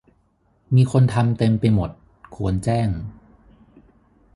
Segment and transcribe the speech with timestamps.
[0.75, 1.89] มีคนทำเต็มไปหมด
[2.35, 2.87] ควรแจ้ง